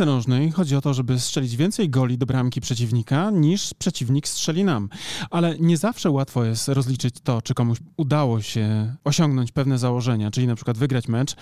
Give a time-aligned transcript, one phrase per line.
[0.00, 4.64] piłce nożnej chodzi o to, żeby strzelić więcej goli do bramki przeciwnika, niż przeciwnik strzeli
[4.64, 4.88] nam.
[5.30, 10.46] Ale nie zawsze łatwo jest rozliczyć to, czy komuś udało się osiągnąć pewne założenia, czyli
[10.46, 11.36] na przykład wygrać mecz,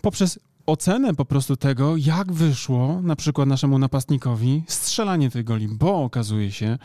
[0.00, 6.02] poprzez ocenę po prostu tego, jak wyszło na przykład naszemu napastnikowi strzelanie tych goli, bo
[6.02, 6.78] okazuje się,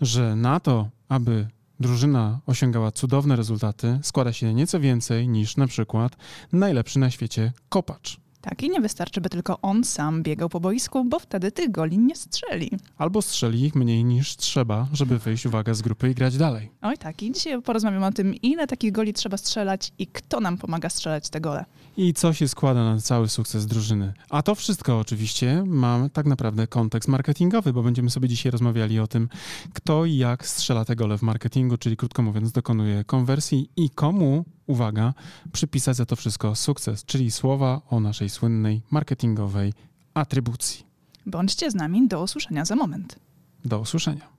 [0.00, 1.48] że na to, aby
[1.80, 6.16] drużyna osiągała cudowne rezultaty, składa się nieco więcej niż na przykład
[6.52, 8.25] najlepszy na świecie kopacz.
[8.48, 11.98] Tak, i nie wystarczy, by tylko on sam biegał po boisku, bo wtedy tych goli
[11.98, 12.70] nie strzeli.
[12.98, 16.70] Albo strzeli ich mniej niż trzeba, żeby wyjść, uwaga, z grupy i grać dalej.
[16.82, 20.58] Oj tak, i dzisiaj porozmawiamy o tym, ile takich goli trzeba strzelać i kto nam
[20.58, 21.64] pomaga strzelać te gole.
[21.96, 24.12] I co się składa na cały sukces drużyny.
[24.30, 29.06] A to wszystko oczywiście ma tak naprawdę kontekst marketingowy, bo będziemy sobie dzisiaj rozmawiali o
[29.06, 29.28] tym,
[29.74, 34.44] kto i jak strzela te gole w marketingu, czyli krótko mówiąc, dokonuje konwersji i komu
[34.66, 35.14] uwaga,
[35.52, 39.72] przypisać za to wszystko sukces, czyli słowa o naszej słynnej marketingowej
[40.14, 40.86] atrybucji.
[41.26, 43.18] Bądźcie z nami do usłyszenia za moment.
[43.64, 44.35] Do usłyszenia.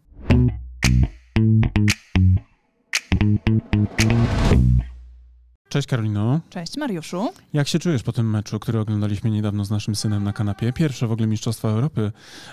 [5.77, 6.39] Cześć Karolino.
[6.49, 7.29] Cześć Mariuszu.
[7.53, 10.73] Jak się czujesz po tym meczu, który oglądaliśmy niedawno z naszym synem na kanapie?
[10.73, 12.11] Pierwsze w ogóle Mistrzostwa Europy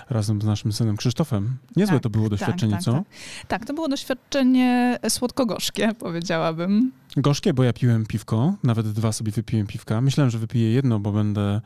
[0.09, 1.57] razem z naszym synem Krzysztofem.
[1.75, 2.93] Niezłe tak, to było doświadczenie, tak, co?
[2.93, 3.03] Tak.
[3.47, 6.91] tak, to było doświadczenie słodko-gorzkie, powiedziałabym.
[7.17, 10.01] Gorzkie, bo ja piłem piwko, nawet dwa sobie wypiłem piwka.
[10.01, 11.61] Myślałem, że wypiję jedno, bo będę,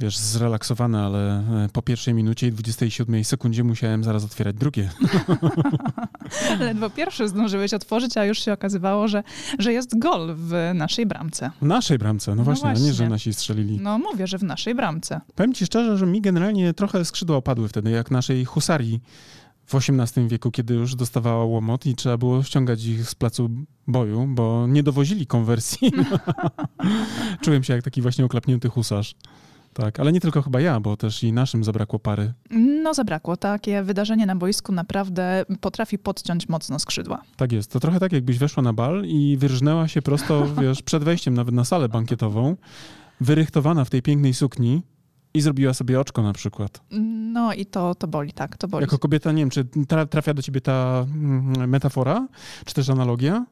[0.00, 4.90] wiesz, zrelaksowany, ale e, po pierwszej minucie i 27 sekundzie musiałem zaraz otwierać drugie.
[6.60, 9.22] Ledwo pierwszy zdążyłeś otworzyć, a już się okazywało, że,
[9.58, 11.50] że jest gol w naszej bramce.
[11.62, 13.80] W naszej bramce, no, no właśnie, właśnie, nie, że nasi strzelili.
[13.80, 15.20] No mówię, że w naszej bramce.
[15.34, 19.00] Powiem ci szczerze, że mi generalnie trochę skrzydła opadły wtedy, jak naszej husarii
[19.66, 23.50] w XVIII wieku, kiedy już dostawała łomot i trzeba było ściągać ich z placu
[23.86, 25.92] boju, bo nie dowozili konwersji.
[27.42, 29.14] Czułem się jak taki właśnie oklapnięty husarz.
[29.74, 32.32] Tak, ale nie tylko chyba ja, bo też i naszym zabrakło pary.
[32.82, 33.36] No zabrakło.
[33.36, 37.22] Takie wydarzenie na boisku naprawdę potrafi podciąć mocno skrzydła.
[37.36, 37.72] Tak jest.
[37.72, 41.54] To trochę tak, jakbyś weszła na bal i wyrżnęła się prosto, wiesz, przed wejściem nawet
[41.54, 42.56] na salę bankietową,
[43.20, 44.82] wyrychtowana w tej pięknej sukni,
[45.34, 46.80] i zrobiła sobie oczko na przykład.
[47.32, 48.82] No i to, to boli, tak, to boli.
[48.82, 49.64] Jako kobieta, nie wiem, czy
[50.10, 52.28] trafia do ciebie ta mm, metafora,
[52.64, 53.46] czy też analogia?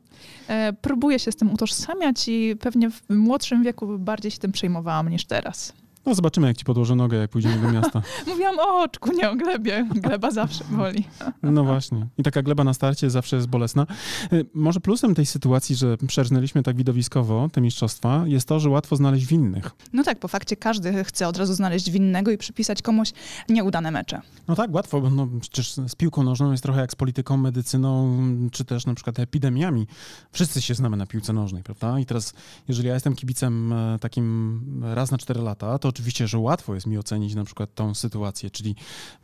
[0.49, 5.09] E, próbuję się z tym utożsamiać i pewnie w młodszym wieku bardziej się tym przejmowałam
[5.09, 5.73] niż teraz.
[6.06, 8.03] No zobaczymy, jak ci podłożę nogę, jak pójdziemy do miasta.
[8.27, 9.88] Mówiłam o oczku, nie o glebie.
[9.94, 11.05] Gleba zawsze boli.
[11.43, 12.06] no właśnie.
[12.19, 13.87] I taka gleba na starcie zawsze jest bolesna.
[14.33, 18.97] Y, może plusem tej sytuacji, że przerznęliśmy tak widowiskowo te mistrzostwa, jest to, że łatwo
[18.97, 19.71] znaleźć winnych.
[19.93, 23.12] No tak, po fakcie każdy chce od razu znaleźć winnego i przypisać komuś
[23.49, 24.21] nieudane mecze.
[24.49, 28.19] No tak, łatwo, bo no, przecież z piłką nożną jest trochę jak z polityką, medycyną,
[28.53, 29.87] czy też na przykład epidemiami.
[30.33, 31.99] Wszyscy się znamy na piłce nożnej, prawda?
[31.99, 32.34] I teraz,
[32.69, 34.60] jeżeli ja jestem kibicem e, takim
[34.94, 38.51] raz na cztery lata, to oczywiście, że łatwo jest mi ocenić na przykład tą sytuację,
[38.51, 38.75] czyli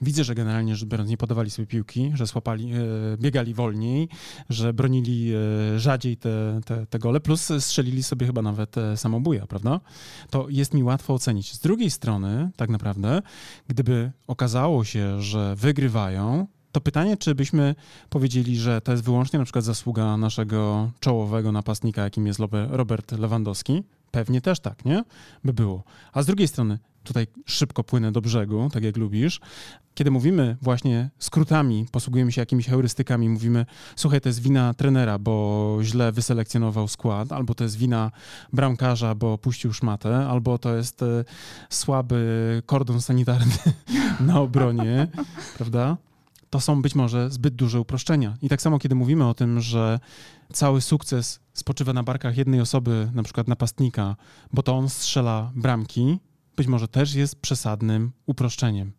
[0.01, 2.79] widzę, że generalnie rzecz biorąc nie podawali sobie piłki, że słapali, e,
[3.19, 4.09] biegali wolniej,
[4.49, 9.47] że bronili e, rzadziej te, te, te gole, plus strzelili sobie chyba nawet e, samobuja,
[9.47, 9.81] prawda?
[10.31, 11.53] To jest mi łatwo ocenić.
[11.53, 13.23] Z drugiej strony, tak naprawdę,
[13.69, 17.75] gdyby okazało się, że wygrywają, to pytanie, czy byśmy
[18.11, 22.41] powiedzieli, że to jest wyłącznie na przykład zasługa naszego czołowego napastnika, jakim jest
[22.71, 23.83] Robert Lewandowski,
[24.17, 25.05] Pewnie też tak, nie?
[25.45, 25.85] By było.
[26.13, 29.41] A z drugiej strony, tutaj szybko płynę do brzegu, tak jak lubisz.
[29.95, 33.67] Kiedy mówimy właśnie skrótami, posługujemy się jakimiś heurystykami, mówimy,
[33.97, 38.11] słuchaj, to jest wina trenera, bo źle wyselekcjonował skład, albo to jest wina
[38.53, 41.25] bramkarza, bo puścił szmatę, albo to jest e,
[41.71, 43.55] słaby kordon sanitarny
[44.27, 45.09] na obronie,
[45.57, 45.97] prawda?
[46.57, 48.37] To są być może zbyt duże uproszczenia.
[48.43, 50.01] I tak samo, kiedy mówimy o tym, że
[50.53, 54.17] cały sukces spoczywa na barkach jednej osoby, na przykład napastnika,
[54.53, 56.19] bo to on strzela bramki,
[56.57, 58.93] być może też jest przesadnym uproszczeniem.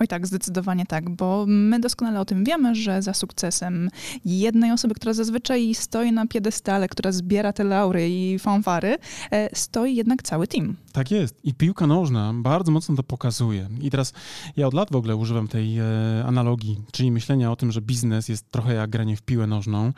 [0.00, 3.90] Oj tak, zdecydowanie tak, bo my doskonale o tym wiemy, że za sukcesem
[4.24, 8.96] jednej osoby, która zazwyczaj stoi na piedestale, która zbiera te laury i fanfary,
[9.30, 10.76] e, stoi jednak cały team.
[10.94, 11.44] Tak jest.
[11.44, 13.68] I piłka nożna bardzo mocno to pokazuje.
[13.80, 14.12] I teraz
[14.56, 15.84] ja od lat w ogóle używam tej e,
[16.26, 19.92] analogii, czyli myślenia o tym, że biznes jest trochę jak granie w piłę nożną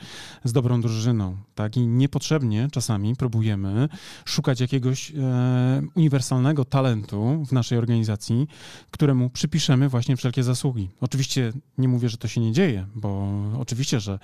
[0.45, 1.37] z dobrą drużyną.
[1.55, 1.77] Tak?
[1.77, 3.89] I niepotrzebnie czasami próbujemy
[4.25, 8.47] szukać jakiegoś e, uniwersalnego talentu w naszej organizacji,
[8.91, 10.91] któremu przypiszemy właśnie wszelkie zasługi.
[11.01, 13.29] Oczywiście nie mówię, że to się nie dzieje, bo
[13.59, 14.19] oczywiście, że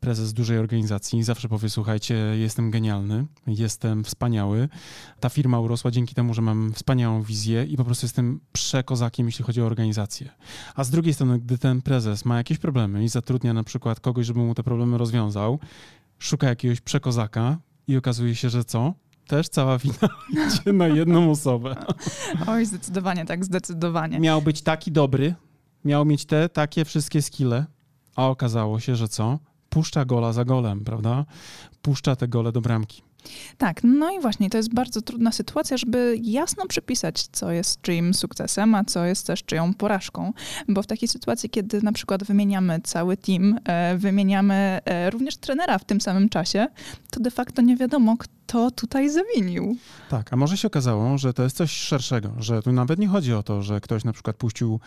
[0.00, 4.68] prezes dużej organizacji zawsze powie, słuchajcie, jestem genialny, jestem wspaniały,
[5.20, 9.44] ta firma urosła dzięki temu, że mam wspaniałą wizję i po prostu jestem przekozakiem, jeśli
[9.44, 10.30] chodzi o organizację.
[10.74, 14.26] A z drugiej strony, gdy ten prezes ma jakieś problemy i zatrudnia na przykład kogoś,
[14.26, 15.58] żeby mu te problemy rozwiązał,
[16.18, 17.58] szuka jakiegoś przekozaka
[17.88, 18.94] i okazuje się, że co?
[19.26, 20.08] też cała wina
[20.46, 21.76] idzie na jedną osobę.
[22.48, 24.20] Oj, zdecydowanie tak, zdecydowanie.
[24.20, 25.34] Miał być taki dobry,
[25.84, 27.64] miał mieć te takie wszystkie skille,
[28.16, 29.38] a okazało się, że co?
[29.68, 31.24] Puszcza gola za golem, prawda?
[31.82, 33.05] Puszcza te gole do bramki.
[33.58, 38.14] Tak, no i właśnie to jest bardzo trudna sytuacja, żeby jasno przypisać, co jest czyim
[38.14, 40.32] sukcesem, a co jest też czyją porażką.
[40.68, 45.78] Bo w takiej sytuacji, kiedy na przykład wymieniamy cały team, e, wymieniamy e, również trenera
[45.78, 46.66] w tym samym czasie,
[47.10, 49.76] to de facto nie wiadomo, kto tutaj zawinił.
[50.10, 53.34] Tak, a może się okazało, że to jest coś szerszego, że tu nawet nie chodzi
[53.34, 54.80] o to, że ktoś na przykład puścił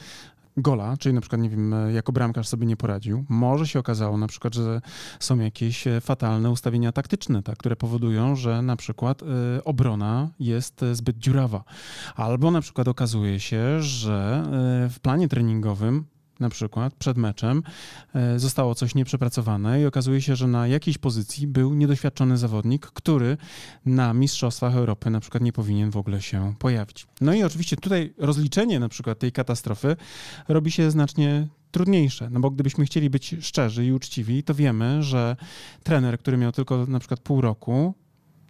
[0.61, 4.27] gola, czyli na przykład, nie wiem, jako bramkarz sobie nie poradził, może się okazało na
[4.27, 4.81] przykład, że
[5.19, 9.25] są jakieś e, fatalne ustawienia taktyczne, tak, które powodują, że na przykład y,
[9.63, 11.63] obrona jest zbyt dziurawa.
[12.15, 14.43] Albo na przykład okazuje się, że
[14.89, 16.05] w planie treningowym
[16.39, 17.63] na przykład przed meczem
[18.15, 23.37] e, zostało coś nieprzepracowane i okazuje się, że na jakiejś pozycji był niedoświadczony zawodnik, który
[23.85, 27.07] na Mistrzostwach Europy na przykład nie powinien w ogóle się pojawić.
[27.21, 29.95] No i oczywiście tutaj rozliczenie na przykład tej katastrofy
[30.47, 35.35] robi się znacznie trudniejsze, no bo gdybyśmy chcieli być szczerzy i uczciwi, to wiemy, że
[35.83, 37.93] trener, który miał tylko na przykład pół roku,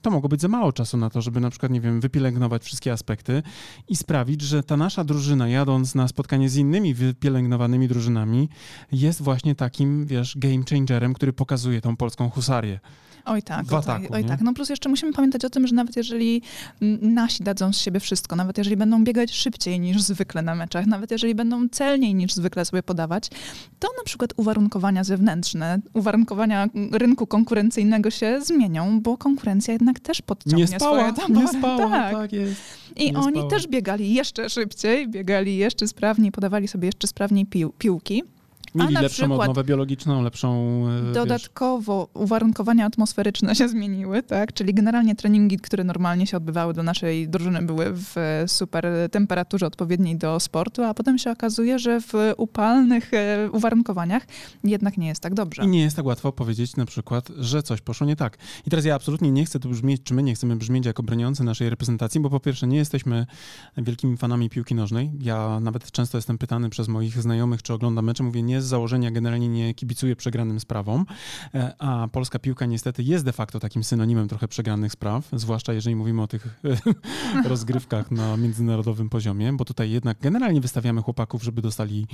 [0.02, 2.92] to mogło być za mało czasu na to, żeby na przykład, nie wiem, wypielęgnować wszystkie
[2.92, 3.44] aspekty
[3.88, 8.50] i sprawić, że ta nasza drużyna, jadąc na spotkanie z innymi wypielęgnowanymi drużynami,
[8.92, 12.80] jest właśnie takim, wiesz, game changerem, który pokazuje tą polską husarię.
[13.26, 14.42] Oj tak, w ataku, oj, oj tak.
[14.42, 16.42] No plus jeszcze musimy pamiętać o tym, że nawet jeżeli
[17.02, 21.12] nasi dadzą z siebie wszystko, nawet jeżeli będą biegać szybciej niż zwykle na meczach, nawet
[21.12, 23.30] jeżeli będą celniej niż zwykle sobie podawać,
[23.80, 30.66] to na przykład uwarunkowania zewnętrzne, uwarunkowania rynku konkurencyjnego się zmienią, bo konkurencja jednak też podciągnie
[30.72, 31.46] nie spała, swoje tabory.
[31.46, 32.14] Nie spała, tak.
[32.14, 32.62] tak jest.
[32.96, 33.50] I nie oni spała.
[33.50, 38.24] też biegali jeszcze szybciej, biegali jeszcze sprawniej, podawali sobie jeszcze sprawniej pił piłki.
[38.76, 40.84] Mieli na lepszą odnowę biologiczną, lepszą.
[40.88, 44.54] e, Wiesz, Dodatkowo uwarunkowania atmosferyczne się zmieniły, tak?
[44.54, 48.16] Czyli generalnie treningi, które normalnie się odbywały do naszej drużyny, były w
[48.48, 54.28] super temperaturze odpowiedniej do sportu, a potem się okazuje, że w upalnych e, uwarunkowaniach
[54.64, 55.64] jednak nie jest tak dobrze.
[55.64, 58.38] I nie jest tak łatwo powiedzieć na przykład, że coś poszło nie tak.
[58.68, 61.44] I teraz ja absolutnie nie chcę tu brzmieć, czy my nie chcemy brzmieć jako broniący
[61.44, 63.26] naszej reprezentacji, bo po pierwsze nie jesteśmy
[63.78, 65.12] wielkimi fanami piłki nożnej.
[65.20, 69.12] Ja nawet często jestem pytany przez moich znajomych, czy oglądam mecze, mówię nie z założenia
[69.12, 71.06] generalnie nie kibicuję przegranym sprawom,
[71.54, 75.96] e, a polska piłka niestety jest de facto takim synonimem trochę przegranych spraw, zwłaszcza jeżeli
[75.96, 76.62] mówimy o tych
[77.46, 82.08] rozgrywkach na międzynarodowym poziomie, bo tutaj jednak generalnie wystawiamy chłopaków, żeby dostali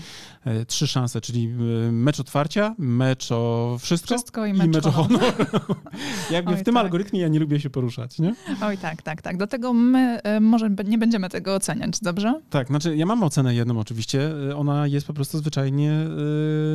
[0.46, 1.46] e, trzy szanse, czyli
[1.88, 5.34] e, mecz otwarcia, mecz o wszystko, Wszystko i mecz o o honor.
[6.32, 6.84] Jakby Oj, w tym tak.
[6.84, 8.36] algorytmie ja nie lubię się poruszać, nie?
[8.62, 9.38] Oj tak, tak, tak.
[9.38, 12.42] Do tego my e, może nie będziemy tego oceniać, dobrze?
[12.50, 15.92] Tak, znaczy ja mam ocenę jedną oczywiście, ona jest po prostu zwyczajnie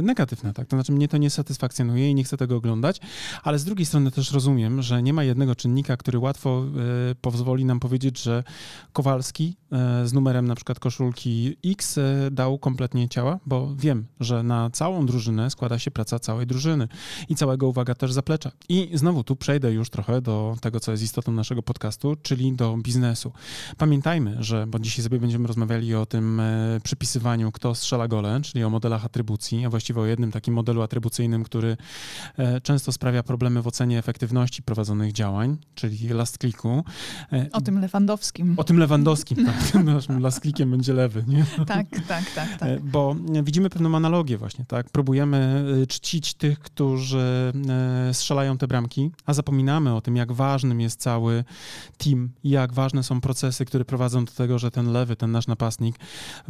[0.02, 0.68] negatywna, tak?
[0.68, 3.00] To znaczy mnie to nie satysfakcjonuje i nie chcę tego oglądać,
[3.42, 6.64] ale z drugiej strony też rozumiem, że nie ma jednego czynnika, który łatwo
[7.10, 8.44] y, pozwoli nam powiedzieć, że
[8.92, 9.56] Kowalski
[10.04, 14.70] y, z numerem na przykład koszulki X y, dał kompletnie ciała, bo wiem, że na
[14.70, 16.88] całą drużynę składa się praca całej drużyny
[17.28, 18.52] i całego, uwaga, też zaplecza.
[18.68, 22.76] I znowu tu przejdę już trochę do tego, co jest istotą naszego podcastu, czyli do
[22.76, 23.32] biznesu.
[23.78, 26.42] Pamiętajmy, że, bo dzisiaj sobie będziemy rozmawiali o tym
[26.82, 31.44] przypisywaniu, kto strzela gole, czyli o modelach atrybucji, a właściwie o jednym takim modelu atrybucyjnym,
[31.44, 31.76] który
[32.38, 36.84] e, często sprawia problemy w ocenie efektywności prowadzonych działań, czyli last clicku.
[37.32, 38.54] E, O tym Lewandowskim.
[38.56, 41.44] o tym Lewandowskim, tak, naszym last clickiem będzie lewy, nie?
[41.66, 42.68] Tak, tak, tak, tak.
[42.68, 44.90] E, Bo widzimy pewną analogię właśnie, tak?
[44.90, 47.52] Próbujemy czcić tych, którzy
[48.12, 51.44] strzelają te bramki, a zapominamy o tym, jak ważnym jest cały
[51.98, 55.96] team jak ważne są procesy, które prowadzą do tego, że ten lewy, ten nasz napastnik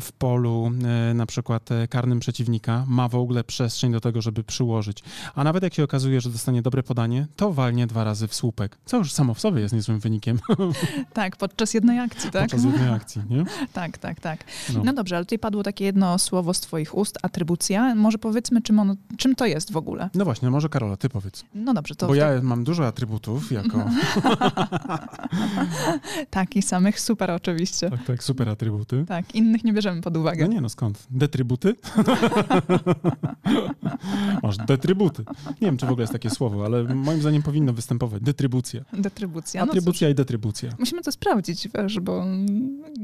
[0.00, 0.70] w polu
[1.14, 5.02] na przykład karnym przeciwnika ma w ogóle przestrzeń do tego, żeby przyłożyć.
[5.34, 8.78] A nawet jak się okazuje, że dostanie dobre podanie, to walnie dwa razy w słupek,
[8.84, 10.38] co już samo w sobie jest niezłym wynikiem
[11.12, 12.42] Tak, podczas jednej akcji, tak?
[12.42, 13.44] podczas jednej akcji, nie?
[13.72, 14.44] Tak, tak, tak.
[14.74, 14.82] No.
[14.84, 17.94] No dobrze, ale tutaj padło takie jedno słowo z twoich ust, atrybucja.
[17.94, 20.10] Może powiedzmy, czym, ono, czym to jest w ogóle?
[20.14, 21.44] No właśnie, może Karola, ty powiedz.
[21.54, 23.84] No dobrze, to Bo ja mam dużo atrybutów jako...
[26.30, 27.90] takich samych, super oczywiście.
[27.90, 29.04] Tak, tak, super atrybuty.
[29.08, 30.44] Tak, innych nie bierzemy pod uwagę.
[30.48, 31.06] No nie no, skąd?
[31.10, 31.74] Detrybuty?
[34.42, 35.24] Masz detrybuty.
[35.60, 38.22] Nie wiem, czy w ogóle jest takie słowo, ale moim zdaniem powinno występować.
[38.22, 38.80] Detrybucja.
[38.92, 39.64] Detrybucja.
[39.64, 40.70] No Atrybucja i detrybucja.
[40.78, 42.24] musimy to sprawdzić, wiesz, bo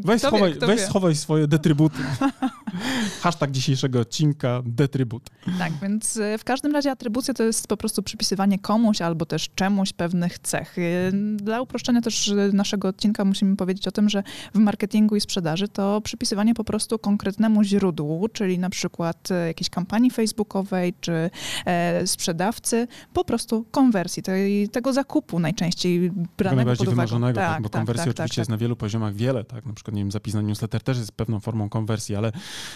[0.05, 0.87] Weź, kto wie, schowaj, kto weź wie.
[0.87, 1.99] schowaj swoje detrybuty.
[3.23, 5.31] Hashtag dzisiejszego odcinka detrybut.
[5.59, 9.49] Tak, więc y, w każdym razie atrybucja to jest po prostu przypisywanie komuś albo też
[9.55, 10.79] czemuś pewnych cech.
[10.79, 14.23] Y, dla uproszczenia też naszego odcinka musimy powiedzieć o tym, że
[14.55, 19.71] w marketingu i sprzedaży to przypisywanie po prostu konkretnemu źródłu, czyli na przykład y, jakiejś
[19.71, 21.31] kampanii facebookowej czy
[21.67, 27.07] e, sprzedawcy, po prostu konwersji, tej, tego zakupu najczęściej branego najbardziej pod uwagę.
[27.07, 29.73] wymarzonego, tak, bo tak, konwersji tak, oczywiście tak, jest na wielu poziomach wiele, tak, na
[29.73, 32.33] przykład, nie wiem, zapis na newsletter też jest pewną formą konwersji, ale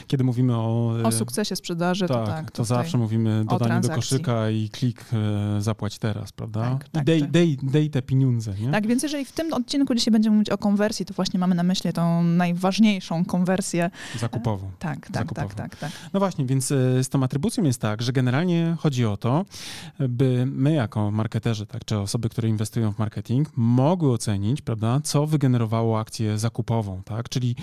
[0.06, 0.94] kiedy mówimy o...
[1.04, 2.50] O sukcesie sprzedaży, tak, to tak.
[2.50, 6.60] to zawsze mówimy dodanie do koszyka i klik e, zapłać teraz, prawda?
[6.60, 7.30] Tak, tak, I dej, tak.
[7.30, 8.70] dej, dej te pieniądze, nie?
[8.70, 11.62] Tak, więc jeżeli w tym odcinku dzisiaj będziemy mówić o konwersji, to właśnie mamy na
[11.62, 13.90] myśli tą najważniejszą konwersję.
[14.20, 14.70] Zakupową.
[14.78, 15.48] Tak, tak, Zakupową.
[15.48, 15.90] tak, tak, tak.
[16.12, 19.44] No właśnie, więc e, z tą atrybucją jest tak, że generalnie chodzi o to,
[19.98, 25.26] by my jako marketerzy, tak, czy osoby, które inwestują w marketing, mogły ocenić, prawda, co
[25.26, 27.56] wygenerowało akcję zakupową, tak, czyli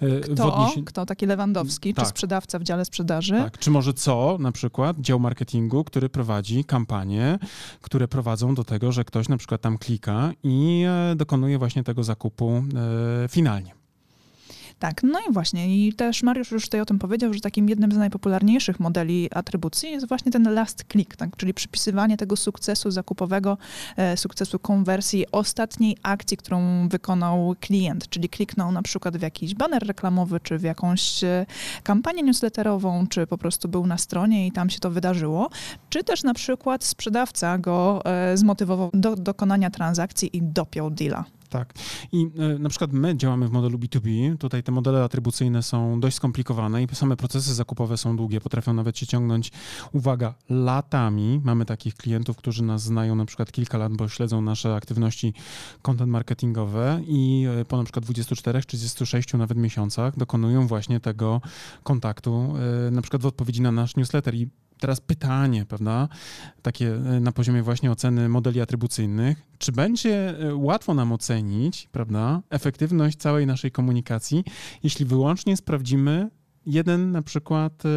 [0.00, 0.84] e, Kto, odniesieniu...
[0.84, 2.04] kto taki Lewandowski, Tak.
[2.04, 3.34] czy sprzedawca w dziale sprzedaży?
[3.34, 7.38] Tak, czy może co, na przykład dział marketingu, który prowadzi kampanie,
[7.80, 12.04] które prowadzą do tego, że ktoś na przykład tam klika i e, dokonuje właśnie tego
[12.04, 12.50] zakupu
[13.24, 13.83] e, finalnie.
[14.84, 15.86] Tak, no i właśnie.
[15.86, 19.90] I też Mariusz już tutaj o tym powiedział, że takim jednym z najpopularniejszych modeli atrybucji
[19.90, 21.36] jest właśnie ten last click, tak?
[21.36, 23.58] czyli przypisywanie tego sukcesu zakupowego,
[23.96, 29.86] e, sukcesu konwersji ostatniej akcji, którą wykonał klient, czyli kliknął na przykład w jakiś baner
[29.86, 31.46] reklamowy, czy w jakąś e,
[31.82, 35.50] kampanię newsletterową, czy po prostu był na stronie i tam się to wydarzyło,
[35.88, 41.24] czy też na przykład sprzedawca go e, zmotywował do dokonania transakcji i dopiął deala.
[41.48, 41.74] Tak.
[42.12, 44.36] I e, na przykład my działamy w modelu B2B.
[44.38, 48.40] Tutaj te modele atrybucyjne są dość skomplikowane i same procesy zakupowe są długie.
[48.40, 49.52] Potrafią nawet się ciągnąć,
[49.92, 51.40] uwaga, latami.
[51.44, 55.34] Mamy takich klientów, którzy nas znają na przykład kilka lat, bo śledzą nasze aktywności
[55.82, 61.40] content marketingowe i e, po na przykład 24, 36 nawet miesiącach dokonują właśnie tego
[61.82, 62.54] kontaktu,
[62.86, 64.34] e, na przykład w odpowiedzi na nasz newsletter.
[64.34, 64.48] I
[64.80, 66.08] teraz pytanie, prawda,
[66.62, 72.42] takie e, na poziomie właśnie oceny modeli atrybucyjnych, czy będzie e, łatwo nam ocenić, prawda,
[72.50, 74.44] efektywność całej naszej komunikacji,
[74.82, 76.30] jeśli wyłącznie sprawdzimy
[76.66, 77.88] jeden na przykład e,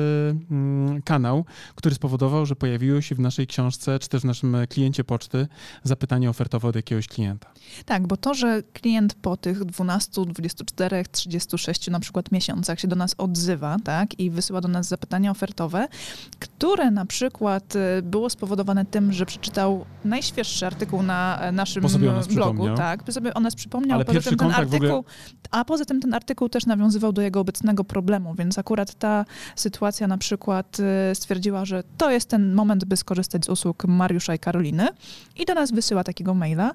[0.52, 1.46] mm, kanał,
[1.76, 5.48] który spowodował, że pojawiło się w naszej książce, czy też w naszym e, kliencie poczty
[5.84, 7.52] zapytanie ofertowe od jakiegoś klienta.
[7.86, 12.96] Tak, bo to, że klient po tych 12, 24, 36 na przykład miesiącach się do
[12.96, 15.88] nas odzywa, tak, i wysyła do nas zapytania ofertowe,
[16.40, 21.84] które na przykład y, było spowodowane tym, że przeczytał najświeższy artykuł na e, naszym
[22.34, 25.04] blogu, tak, by sobie o nas przypomniał, Ale poza tym ten artykuł, ogóle-
[25.52, 30.08] a poza tym ten artykuł też nawiązywał do jego obecnego problemu, więc akurat ta sytuacja
[30.08, 30.78] na przykład
[31.12, 34.88] y, stwierdziła, że to jest ten moment, by skorzystać z usług Mariusza i Karoliny
[35.36, 36.72] i do nas wysyła takiego maila.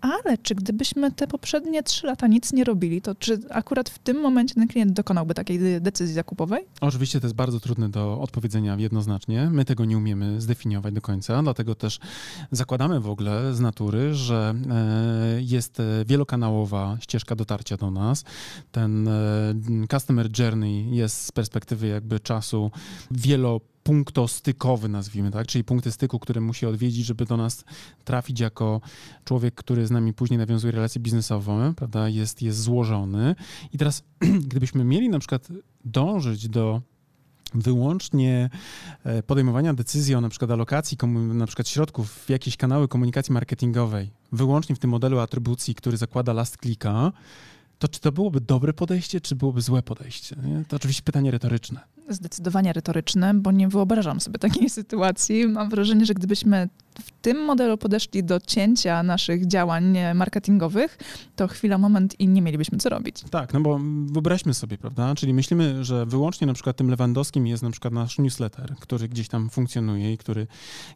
[0.00, 4.20] Ale czy gdybyśmy te poprzednie trzy lata nic nie robili, to czy akurat w tym
[4.20, 6.64] momencie ten klient dokonałby takiej de- decyzji zakupowej?
[6.80, 9.50] Oczywiście to jest bardzo trudne do odpowiedzenia jednoznacznie.
[9.50, 11.98] My tego nie umiemy zdefiniować do końca, dlatego też
[12.50, 18.24] zakładamy w ogóle z natury, że e, jest e, wielokanałowa ścieżka dotarcia do nas.
[18.72, 19.54] Ten e,
[19.90, 22.70] customer journey jest z perspektywy jakby czasu
[23.10, 27.64] wielo punktostykowy, nazwijmy tak, czyli punkty styku, które musi odwiedzić, żeby do nas
[28.04, 28.80] trafić jako
[29.24, 33.34] człowiek, który z nami później nawiązuje relacje biznesowe, prawda, jest, jest złożony.
[33.72, 34.02] I teraz,
[34.48, 35.48] gdybyśmy mieli na przykład
[35.84, 36.82] dążyć do
[37.54, 38.50] wyłącznie
[39.04, 40.98] e, podejmowania decyzji o na przykład alokacji
[41.34, 46.32] na przykład środków w jakieś kanały komunikacji marketingowej, wyłącznie w tym modelu atrybucji, który zakłada
[46.32, 47.12] last clicka,
[47.80, 50.36] to czy to byłoby dobre podejście, czy byłoby złe podejście?
[50.44, 50.64] Nie?
[50.68, 51.80] To oczywiście pytanie retoryczne.
[52.08, 55.48] Zdecydowanie retoryczne, bo nie wyobrażam sobie takiej sytuacji.
[55.48, 56.68] Mam wrażenie, że gdybyśmy
[57.04, 60.98] w tym modelu podeszli do cięcia naszych działań marketingowych,
[61.36, 63.16] to chwila, moment i nie mielibyśmy co robić.
[63.30, 65.14] Tak, no bo wyobraźmy sobie, prawda?
[65.14, 69.28] Czyli myślimy, że wyłącznie na przykład tym Lewandowskim jest na przykład nasz newsletter, który gdzieś
[69.28, 70.46] tam funkcjonuje i który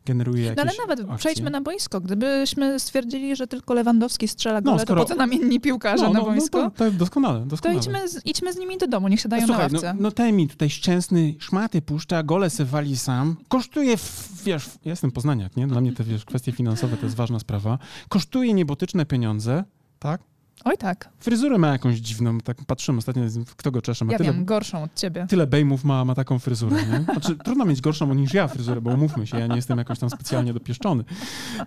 [0.07, 1.17] generuje jakieś No ale nawet akcje.
[1.19, 2.01] przejdźmy na boisko.
[2.01, 6.05] Gdybyśmy stwierdzili, że tylko Lewandowski strzela No, gole, skoro- to po co nam inni piłkarze
[6.05, 6.71] no, na no, no, boisko?
[6.71, 7.81] to, to doskonale, to doskonale.
[7.81, 10.03] idźmy z, idźmy z nimi do domu, niech się dają Słuchaj, na no, ławce.
[10.03, 14.91] no ten mi tutaj szczęsny szmaty puszcza, gole se wali sam, kosztuje, w, wiesz, ja
[14.91, 15.67] jestem poznaniak, nie?
[15.67, 19.65] Dla mnie te, wiesz, kwestie finansowe to jest ważna sprawa, kosztuje niebotyczne pieniądze,
[19.99, 20.23] tak?
[20.65, 23.23] Oj tak, Fryzurę ma jakąś dziwną, tak patrzymy ostatnio,
[23.57, 25.27] kto go czesze, ma ja tyle, wiem, gorszą od ciebie.
[25.29, 27.03] tyle bejmów ma, ma taką fryzurę, nie?
[27.13, 30.11] Znaczy, trudno mieć gorszą niż ja fryzurę, bo umówmy się, ja nie jestem jakoś tam
[30.11, 31.05] specjalnie dopieszczony.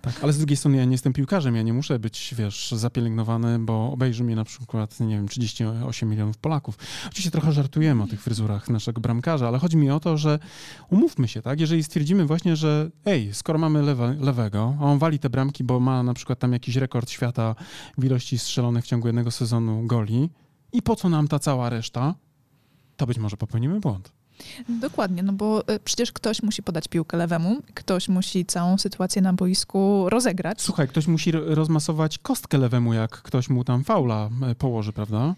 [0.01, 3.59] Tak, ale z drugiej strony ja nie jestem piłkarzem, ja nie muszę być, wiesz, zapielęgnowany,
[3.59, 6.77] bo obejrzy mnie na przykład, nie wiem, 38 milionów Polaków.
[7.07, 10.39] Oczywiście trochę żartujemy o tych fryzurach naszego bramkarza, ale chodzi mi o to, że
[10.89, 11.59] umówmy się, tak?
[11.59, 15.79] Jeżeli stwierdzimy właśnie, że ej, skoro mamy lewe, lewego, a on wali te bramki, bo
[15.79, 17.55] ma na przykład tam jakiś rekord świata
[17.97, 20.29] w ilości strzelonych ciągu jednego sezonu goli
[20.73, 22.15] i po co nam ta cała reszta?
[22.97, 24.11] to być może popełnimy błąd.
[24.69, 29.33] Dokładnie, no bo e, przecież ktoś musi podać piłkę lewemu, ktoś musi całą sytuację na
[29.33, 30.61] boisku rozegrać.
[30.61, 35.35] Słuchaj, ktoś musi rozmasować kostkę lewemu, jak ktoś mu tam faula e, położy, prawda?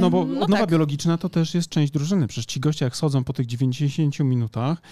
[0.00, 0.70] No bo no odnowa tak.
[0.70, 2.26] biologiczna to też jest część drużyny.
[2.26, 4.82] Przecież ci goście jak schodzą po tych 90 minutach,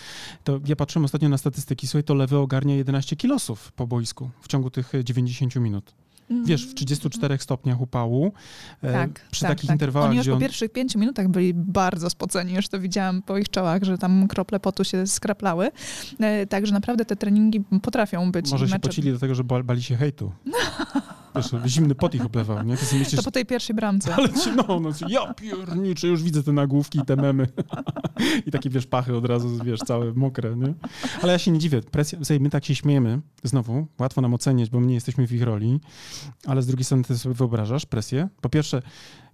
[0.44, 4.48] to ja patrzyłem ostatnio na statystyki, słuchaj, to lewy ogarnia 11 kilosów po boisku w
[4.48, 5.94] ciągu tych 90 minut
[6.44, 8.32] wiesz, w 34 stopniach upału,
[8.82, 9.74] e, tak, przy tak, takich tak.
[9.74, 10.40] interwałach, Oni już po on...
[10.40, 14.60] pierwszych pięciu minutach byli bardzo spoceni, już to widziałam po ich czołach, że tam krople
[14.60, 15.70] potu się skraplały.
[16.20, 18.50] E, także naprawdę te treningi potrafią być.
[18.50, 20.32] Może się pocili do tego, że bali się hejtu.
[21.34, 22.76] Wiesz, zimny pot ich oblewał, nie?
[22.76, 24.14] To, myślisz, to po tej pierwszej bramce.
[24.14, 27.46] Ale ci, no, no, ja pierniczę, już widzę te nagłówki i te memy.
[28.46, 30.74] I takie, wiesz, pachy od razu, wiesz, całe mokre, nie?
[31.22, 31.80] Ale ja się nie dziwię.
[31.82, 35.42] Presja, my tak się śmiejemy, znowu, łatwo nam oceniać, bo my nie jesteśmy w ich
[35.42, 35.80] roli,
[36.46, 38.28] ale z drugiej strony ty sobie wyobrażasz presję.
[38.40, 38.82] Po pierwsze,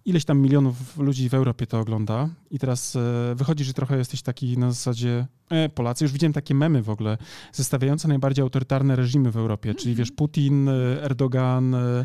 [0.06, 4.22] ileś tam milionów ludzi w Europie to ogląda i teraz e, wychodzi, że trochę jesteś
[4.22, 6.04] taki na zasadzie e, Polacy.
[6.04, 7.18] Już widziałem takie memy w ogóle
[7.52, 10.72] zestawiające najbardziej autorytarne reżimy w Europie, czyli wiesz Putin, e,
[11.02, 12.04] Erdogan, e,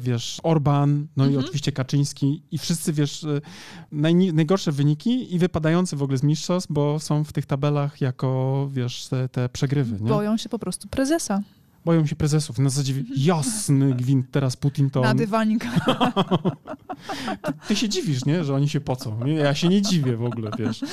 [0.00, 1.44] wiesz Orban, no i mhm.
[1.44, 3.26] oczywiście Kaczyński i wszyscy wiesz
[3.92, 8.68] naj, najgorsze wyniki i wypadający w ogóle z mistrzostw, bo są w tych tabelach jako
[8.72, 10.00] wiesz te, te przegrywy.
[10.00, 10.08] Nie?
[10.08, 11.42] Boją się po prostu prezesa
[11.84, 12.58] boją się prezesów.
[12.58, 15.00] Na zasadzie jasny gwint, teraz Putin to...
[15.00, 15.64] Na dywanik.
[17.42, 18.44] ty, ty, się dziwisz, nie?
[18.44, 19.26] Że oni się pocą.
[19.26, 20.84] Ja się nie dziwię w ogóle, wiesz.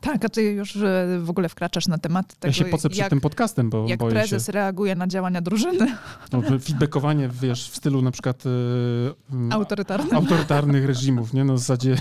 [0.00, 0.78] Tak, a ty już
[1.18, 3.98] w ogóle wkraczasz na temat tego, Ja się pocę przed jak, tym podcastem, bo Jak
[3.98, 4.52] boję prezes się.
[4.52, 5.96] reaguje na działania drużyny.
[6.32, 8.44] No, feedbackowanie, wiesz, w stylu na przykład...
[8.44, 10.14] Yy, Autorytarnych.
[10.14, 11.44] Autorytarnych reżimów, nie?
[11.44, 11.96] No w zasadzie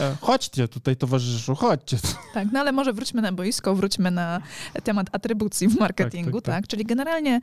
[0.00, 1.96] e, chodźcie tutaj, towarzyszu, chodźcie.
[2.34, 4.40] Tak, no ale może wróćmy na boisko, wróćmy na
[4.84, 6.54] temat atrybucji w marketingu, tak?
[6.54, 6.66] tak, tak.
[6.68, 7.40] Czyli generalnie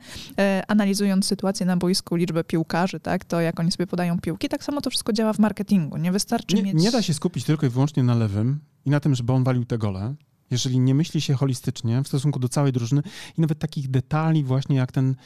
[0.68, 4.80] analizując sytuację na boisku, liczbę piłkarzy, tak, to jak oni sobie podają piłki, tak samo
[4.80, 5.96] to wszystko działa w marketingu.
[5.96, 6.74] Nie wystarczy nie, mieć...
[6.74, 9.64] Nie da się skupić tylko i wyłącznie na lewym i na tym, żeby on walił
[9.64, 10.14] te gole,
[10.50, 13.02] jeżeli nie myśli się holistycznie w stosunku do całej drużyny
[13.38, 15.16] i nawet takich detali właśnie jak ten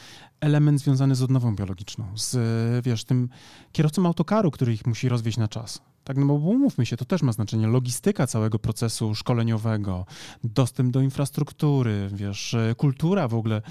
[0.40, 2.36] element związany z odnową biologiczną, z
[2.84, 3.28] wiesz, tym
[3.72, 5.82] kierowcą autokaru, który ich musi rozwieźć na czas.
[6.06, 7.66] Tak, no bo umówmy się, to też ma znaczenie.
[7.66, 10.06] Logistyka całego procesu szkoleniowego,
[10.44, 13.62] dostęp do infrastruktury, wiesz, kultura w ogóle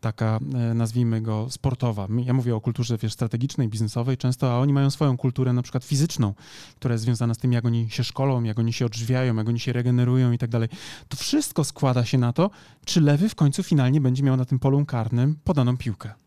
[0.00, 2.08] taka, e, nazwijmy go, sportowa.
[2.24, 5.84] Ja mówię o kulturze, wiesz, strategicznej, biznesowej często, a oni mają swoją kulturę na przykład
[5.84, 6.34] fizyczną,
[6.76, 9.60] która jest związana z tym, jak oni się szkolą, jak oni się odżywiają, jak oni
[9.60, 10.68] się regenerują i tak dalej.
[11.08, 12.50] To wszystko składa się na to,
[12.84, 16.23] czy lewy w końcu finalnie będzie miał na tym polu karnym podaną piłkę.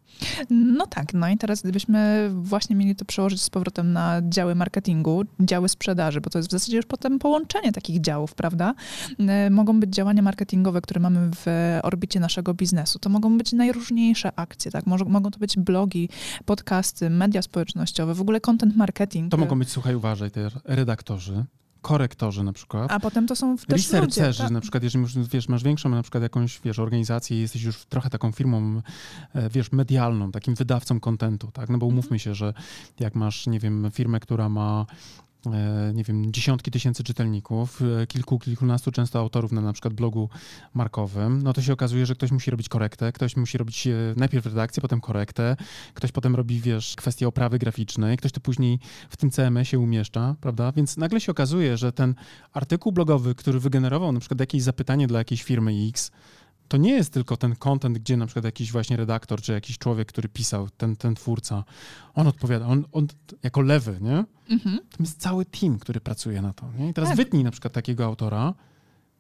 [0.49, 5.23] No tak, no i teraz gdybyśmy właśnie mieli to przełożyć z powrotem na działy marketingu,
[5.39, 8.73] działy sprzedaży, bo to jest w zasadzie już potem połączenie takich działów, prawda?
[9.19, 11.45] E, mogą być działania marketingowe, które mamy w
[11.84, 12.99] orbicie naszego biznesu.
[12.99, 14.86] To mogą być najróżniejsze akcje, tak?
[14.88, 16.10] Mogą to być blogi,
[16.45, 19.32] podcasty, media społecznościowe, w ogóle content marketing.
[19.32, 21.45] To mogą być, słuchaj, uważaj, te redaktorzy,
[21.88, 22.91] korektorzy na przykład.
[22.91, 24.52] A potem to są też Researcherzy tak?
[24.52, 27.86] na przykład, jeżeli już, wiesz, masz większą na przykład jakąś, wiesz, organizację i jesteś już
[27.86, 28.82] trochę taką firmą,
[29.34, 31.69] e, wiesz, medialną, takim wydawcą kontentu, tak?
[31.69, 32.19] No bo umówmy mhm.
[32.19, 32.54] się, że
[33.00, 34.86] jak masz, nie wiem, firmę, która ma
[35.93, 40.30] nie wiem, dziesiątki tysięcy czytelników, e, kilku, kilkunastu często autorów na na przykład blogu
[40.73, 44.45] markowym, no to się okazuje, że ktoś musi robić korektę, ktoś musi robić e, najpierw
[44.45, 45.56] redakcję, potem korektę,
[45.93, 50.71] ktoś potem robi, wiesz, kwestię oprawy graficznej, ktoś to później w tym CMS-ie umieszcza, prawda?
[50.71, 52.15] Więc nagle się okazuje, że ten
[52.54, 56.12] artykuł blogowy, który wygenerował na przykład jakieś zapytanie dla jakiejś firmy X,
[56.67, 60.08] to nie jest tylko ten content, gdzie na przykład jakiś właśnie redaktor, czy jakiś człowiek,
[60.08, 61.63] który pisał, ten, ten twórca,
[62.13, 63.08] on odpowiada, on, on
[63.43, 64.25] jako lewy, nie?
[64.49, 64.80] Mhm.
[64.97, 66.71] To jest cały team, który pracuje na to.
[66.77, 66.89] Nie?
[66.89, 67.17] I teraz tak.
[67.17, 68.53] wytnij na przykład takiego autora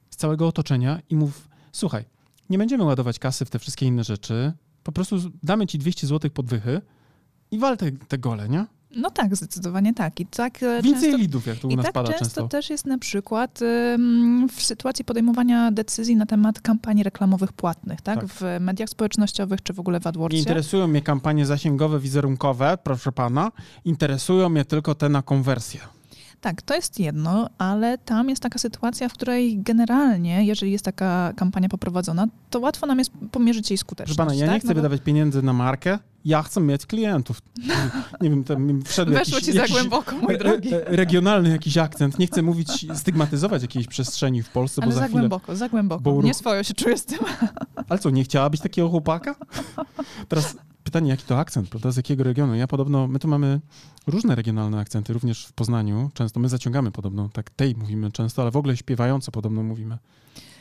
[0.09, 2.05] z całego otoczenia i mów, słuchaj,
[2.49, 6.31] nie będziemy ładować kasy w te wszystkie inne rzeczy, po prostu damy ci 200 zł
[6.31, 6.81] podwychy
[7.51, 8.65] i wal te, te gole, nie?
[8.97, 10.19] No tak, zdecydowanie tak.
[10.19, 12.25] I tak e, Więcej często, lidów, jak tu u nas tak pada często.
[12.25, 13.59] często też jest na przykład
[14.55, 18.19] w sytuacji podejmowania decyzji na temat kampanii reklamowych płatnych, tak?
[18.19, 18.29] tak.
[18.29, 20.35] W mediach społecznościowych czy w ogóle w AdWordsie.
[20.35, 23.51] Nie interesują mnie kampanie zasięgowe, wizerunkowe, proszę pana.
[23.85, 25.96] Interesują mnie tylko te na konwersję.
[26.41, 31.33] Tak, to jest jedno, ale tam jest taka sytuacja, w której generalnie, jeżeli jest taka
[31.35, 34.17] kampania poprowadzona, to łatwo nam jest pomierzyć jej skuteczność.
[34.17, 34.53] Proszę pana, ja tak?
[34.53, 34.75] nie chcę no bo...
[34.75, 37.41] wydawać pieniędzy na markę, ja chcę mieć klientów.
[38.21, 40.69] Nie wiem, tam wszedł Weszło jakiś, ci za głęboko, mój drogi.
[40.85, 42.19] Regionalny jakiś akcent.
[42.19, 45.19] Nie chcę mówić, stygmatyzować jakiejś przestrzeni w Polsce, Ale bo za, za chwilę...
[45.19, 46.01] głęboko, za głęboko.
[46.01, 46.21] Bo...
[46.21, 47.19] Nie swojo się czuję z tym.
[47.89, 49.35] Ale co, nie chciałabyś takiego chłopaka?
[50.29, 50.55] Teraz
[50.87, 51.91] pytanie, jaki to akcent, prawda?
[51.91, 52.55] Z jakiego regionu?
[52.55, 53.59] Ja podobno, my tu mamy
[54.07, 56.11] różne regionalne akcenty, również w Poznaniu.
[56.13, 59.97] Często my zaciągamy podobno, tak tej mówimy często, ale w ogóle śpiewająco podobno mówimy.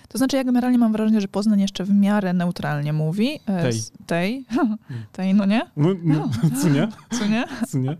[0.08, 3.40] To znaczy, ja generalnie mam wrażenie, że Poznań jeszcze w miarę neutralnie mówi.
[3.46, 3.82] E, tej.
[4.06, 4.44] tej.
[5.12, 5.62] tej, no nie?
[5.76, 6.30] No, no,
[6.62, 6.88] co nie?
[7.18, 7.44] Co nie?
[7.68, 7.96] Co nie?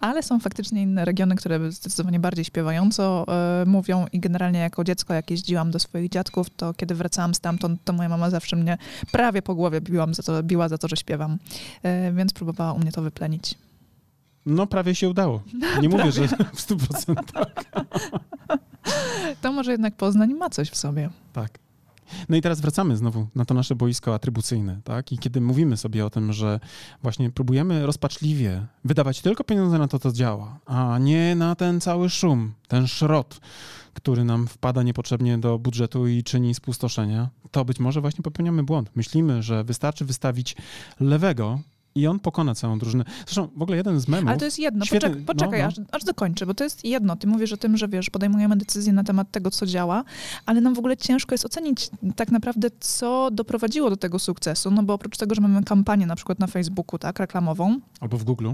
[0.00, 3.26] Ale są faktycznie inne regiony, które zdecydowanie bardziej śpiewająco
[3.62, 7.84] y, mówią i generalnie jako dziecko, jak jeździłam do swoich dziadków, to kiedy wracałam stamtąd,
[7.84, 8.78] to moja mama zawsze mnie
[9.12, 11.32] prawie po głowie biłam za to, biła za to, że śpiewam.
[12.08, 13.54] Y, więc próbowała u mnie to wyplenić.
[14.46, 15.42] No prawie się udało.
[15.82, 17.48] Nie mówię, że w stu procentach.
[19.36, 21.10] To może jednak Poznań ma coś w sobie.
[21.32, 21.58] Tak.
[22.28, 25.12] No i teraz wracamy znowu na to nasze boisko atrybucyjne, tak?
[25.12, 26.60] I kiedy mówimy sobie o tym, że
[27.02, 32.10] właśnie próbujemy rozpaczliwie wydawać tylko pieniądze na to, co działa, a nie na ten cały
[32.10, 33.40] szum, ten szrot,
[33.94, 38.90] który nam wpada niepotrzebnie do budżetu i czyni spustoszenia, to być może właśnie popełniamy błąd.
[38.94, 40.56] Myślimy, że wystarczy wystawić
[41.00, 41.60] lewego
[41.98, 43.04] i on pokona całą drużynę.
[43.26, 44.28] Zresztą w ogóle jeden z memów...
[44.28, 45.84] Ale to jest jedno, świetny, poczekaj, poczekaj no, no.
[45.88, 47.16] Aż, aż dokończę, bo to jest jedno.
[47.16, 50.04] Ty mówisz o tym, że wiesz, podejmujemy decyzje na temat tego, co działa,
[50.46, 54.82] ale nam w ogóle ciężko jest ocenić tak naprawdę, co doprowadziło do tego sukcesu, no
[54.82, 57.80] bo oprócz tego, że mamy kampanię na przykład na Facebooku, tak, reklamową.
[58.00, 58.48] Albo w Google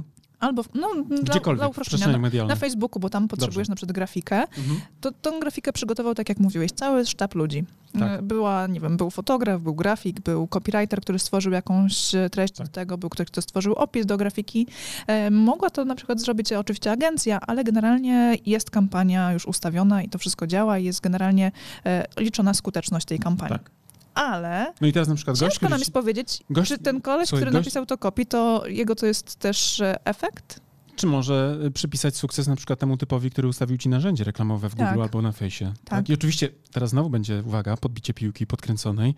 [0.44, 0.88] albo w, no,
[1.22, 3.72] Gdziekolwiek, dla, uproszczenia, na, na Facebooku, bo tam potrzebujesz Dobrze.
[3.72, 4.80] na przykład grafikę, mhm.
[5.00, 7.64] to tą grafikę przygotował, tak jak mówiłeś, cały sztab ludzi.
[7.98, 8.22] Tak.
[8.22, 12.66] Była, nie wiem, był fotograf, był grafik, był copywriter, który stworzył jakąś e, treść tak.
[12.66, 14.66] do tego, był ktoś, kto stworzył opis do grafiki.
[15.06, 20.08] E, mogła to na przykład zrobić oczywiście agencja, ale generalnie jest kampania już ustawiona i
[20.08, 21.52] to wszystko działa i jest generalnie
[21.86, 23.58] e, liczona skuteczność tej kampanii.
[23.58, 23.70] Tak
[24.14, 27.28] ale no i teraz na przykład ciężko gość, nam jest powiedzieć, gość, czy ten koleś,
[27.28, 27.66] słuchaj, który gość...
[27.66, 30.60] napisał to kopii, to jego to jest też e, efekt?
[30.96, 34.74] Czy może e, przypisać sukces na przykład temu typowi, który ustawił ci narzędzie reklamowe w
[34.74, 34.98] Google tak.
[34.98, 35.64] albo na fejsie?
[35.64, 35.84] Tak.
[35.84, 36.08] tak.
[36.08, 39.14] I oczywiście teraz znowu będzie, uwaga, podbicie piłki podkręconej.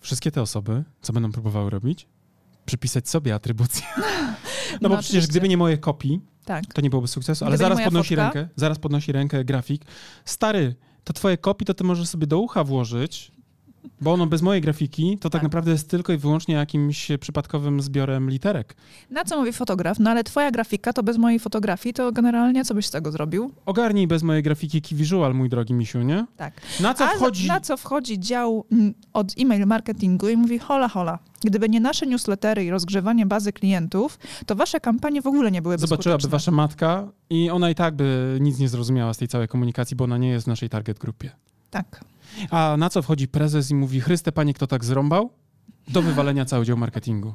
[0.00, 2.06] Wszystkie te osoby, co będą próbowały robić?
[2.66, 3.86] Przypisać sobie atrybucję.
[3.96, 4.04] No,
[4.80, 6.74] no bo przecież gdyby nie moje kopii, tak.
[6.74, 8.32] to nie byłoby sukcesu, ale zaraz podnosi fotka?
[8.32, 9.84] rękę, zaraz podnosi rękę grafik.
[10.24, 10.74] Stary,
[11.04, 13.32] to twoje kopii to ty możesz sobie do ucha włożyć
[14.00, 17.80] bo ono bez mojej grafiki to tak, tak, naprawdę jest tylko i wyłącznie jakimś przypadkowym
[17.80, 18.76] zbiorem literek.
[19.10, 19.98] Na co mówi fotograf?
[19.98, 23.52] No ale twoja grafika to bez mojej fotografii, to generalnie co byś z tego zrobił?
[23.66, 26.26] Ogarnij bez mojej grafiki key visual, mój drogi misiu, nie?
[26.36, 26.54] Tak.
[26.80, 27.48] Na co, wchodzi...
[27.48, 31.18] na co wchodzi dział mm, od e-mail marketingu i mówi hola hola.
[31.44, 35.80] Gdyby nie nasze newslettery i rozgrzewanie bazy klientów, to wasze kampanie w ogóle nie byłyby
[35.80, 36.36] Zobaczyłaby skuteczne.
[36.36, 40.04] wasza matka i ona i tak by nic nie zrozumiała z tej całej komunikacji, bo
[40.04, 41.30] ona nie jest w naszej target grupie.
[41.70, 42.04] Tak.
[42.50, 45.30] A na co wchodzi prezes i mówi, Chryste, panie, kto tak zrąbał?
[45.88, 47.34] Do wywalenia cały dział marketingu.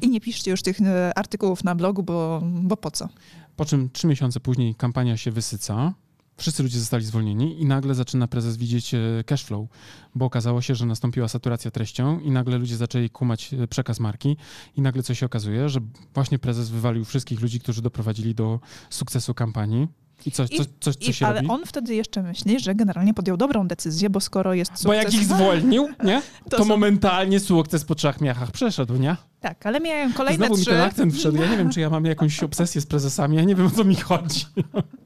[0.00, 3.08] I nie piszcie już tych e, artykułów na blogu, bo, bo po co?
[3.56, 5.94] Po czym trzy miesiące później kampania się wysyca,
[6.40, 9.68] wszyscy ludzie zostali zwolnieni i nagle zaczyna prezes widzieć e, cashflow,
[10.14, 14.36] bo okazało się, że nastąpiła saturacja treścią i nagle ludzie zaczęli kumać e, przekaz marki
[14.76, 15.80] i nagle coś się okazuje, że
[16.14, 19.88] właśnie prezes wywalił wszystkich ludzi, którzy doprowadzili do sukcesu kampanii
[20.26, 20.48] i coś,
[20.80, 21.48] co, co się ale robi?
[21.48, 24.86] on wtedy jeszcze myśli, że generalnie podjął dobrą decyzję, bo skoro jest sukces...
[24.86, 26.22] Bo jak ich zwolnił, nie?
[26.50, 26.68] To, to są...
[26.68, 29.16] momentalnie sukces po trzech miachach przeszedł, nie?
[29.40, 30.70] Tak, ale miałem kolejne Znowu trzy...
[30.70, 31.36] mi ten akcent wszedł.
[31.36, 33.84] Ja nie wiem, czy ja mam jakąś obsesję z prezesami, ja nie wiem, o co
[33.84, 34.46] mi chodzi.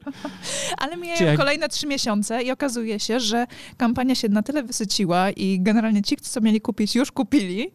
[0.81, 1.37] ale miałem jak...
[1.37, 3.45] kolejne trzy miesiące i okazuje się, że
[3.77, 7.71] kampania się na tyle wysyciła i generalnie ci, co mieli kupić, już kupili,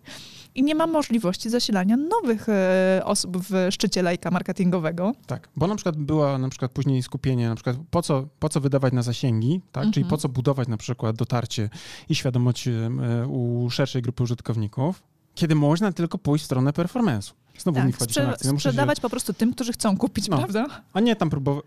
[0.55, 5.13] i nie ma możliwości zasilania nowych e, osób w szczycie lejka marketingowego.
[5.27, 8.61] Tak, bo na przykład była na przykład później skupienie, na przykład po co, po co
[8.61, 9.85] wydawać na zasięgi, tak?
[9.85, 9.93] Mhm.
[9.93, 11.71] czyli po co budować na przykład dotarcie
[12.09, 12.91] i świadomość e,
[13.29, 15.03] u szerszej grupy użytkowników,
[15.35, 17.33] kiedy można tylko pójść w stronę performance'u.
[17.59, 18.53] Znowu tak, mi wchodzi sprze- akcję.
[18.53, 19.03] No sprzedawać się...
[19.03, 20.67] po prostu tym, którzy chcą kupić, no, prawda?
[20.93, 21.65] A nie tam próbować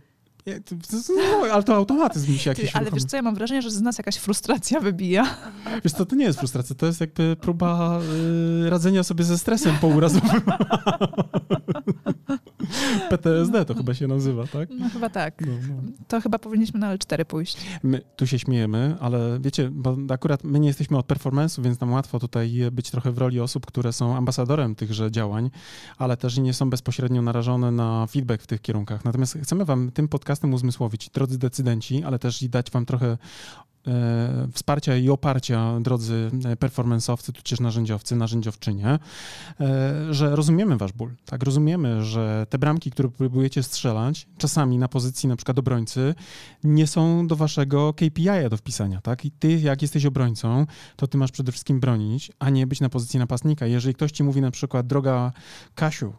[1.09, 3.71] no, ale to automatyzm mi się jakiś Ty, Ale wiesz co, ja mam wrażenie, że
[3.71, 5.35] z nas jakaś frustracja wybija.
[5.83, 7.99] Wiesz co, to nie jest frustracja, to jest jakby próba
[8.65, 10.41] y, radzenia sobie ze stresem pourazowym.
[13.09, 14.69] PTSD to chyba się nazywa, tak?
[14.79, 15.41] No chyba tak.
[15.41, 15.91] No, no.
[16.07, 17.57] To chyba powinniśmy na L4 pójść.
[17.83, 21.91] My tu się śmiejemy, ale wiecie, bo akurat my nie jesteśmy od performance'u, więc nam
[21.91, 25.49] łatwo tutaj być trochę w roli osób, które są ambasadorem tychże działań,
[25.97, 29.05] ale też nie są bezpośrednio narażone na feedback w tych kierunkach.
[29.05, 33.17] Natomiast chcemy wam tym podcastem uzmysłowić, drodzy decydenci, ale też i dać wam trochę
[34.53, 38.99] wsparcia i oparcia, drodzy performance'owcy, tudzież narzędziowcy, narzędziowczynie,
[39.59, 44.87] e, że rozumiemy wasz ból, tak, rozumiemy, że te bramki, które próbujecie strzelać, czasami na
[44.87, 46.15] pozycji na przykład obrońcy,
[46.63, 50.65] nie są do waszego KPI do wpisania, tak, i ty, jak jesteś obrońcą,
[50.95, 53.65] to ty masz przede wszystkim bronić, a nie być na pozycji napastnika.
[53.65, 55.31] Jeżeli ktoś ci mówi na przykład, droga
[55.75, 56.13] Kasiu,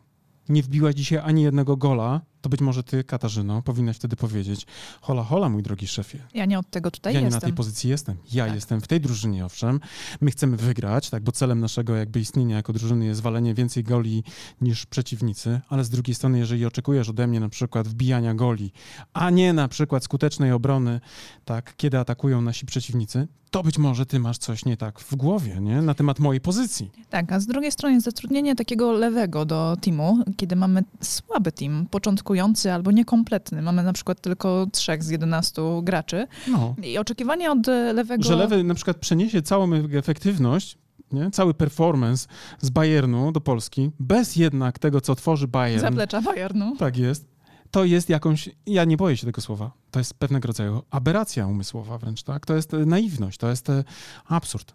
[0.48, 4.66] nie wbiła dzisiaj ani jednego gola, to być może ty, Katarzyno, powinnaś wtedy powiedzieć:
[5.00, 6.18] Hola, hola, mój drogi szefie.
[6.34, 7.30] Ja nie od tego tutaj ja jestem.
[7.32, 8.16] Ja nie na tej pozycji jestem.
[8.32, 8.54] Ja tak.
[8.54, 9.80] jestem w tej drużynie, owszem.
[10.20, 14.24] My chcemy wygrać, tak, bo celem naszego jakby istnienia jako drużyny jest walenie więcej goli
[14.60, 18.72] niż przeciwnicy, ale z drugiej strony, jeżeli oczekujesz ode mnie na przykład wbijania goli,
[19.12, 21.00] a nie na przykład skutecznej obrony,
[21.44, 25.60] tak, kiedy atakują nasi przeciwnicy, to być może ty masz coś nie tak w głowie,
[25.60, 25.82] nie?
[25.82, 26.90] Na temat mojej pozycji.
[27.10, 32.72] Tak, a z drugiej strony zatrudnienie takiego lewego do teamu, kiedy mamy słaby team, początkujący
[32.72, 36.74] albo niekompletny, mamy na przykład tylko trzech z 11 graczy no.
[36.82, 38.24] i oczekiwanie od lewego...
[38.24, 40.78] Że lewy na przykład przeniesie całą efektywność
[41.12, 41.30] nie?
[41.30, 42.28] cały performance
[42.60, 45.80] z Bayernu do Polski, bez jednak tego, co tworzy Bayern.
[45.80, 46.76] Zaplecza Bayernu.
[46.76, 47.33] Tak jest
[47.74, 51.98] to jest jakąś, ja nie boję się tego słowa, to jest pewnego rodzaju aberracja umysłowa
[51.98, 52.46] wręcz, tak?
[52.46, 53.84] To jest e, naiwność, to jest e,
[54.26, 54.74] absurd.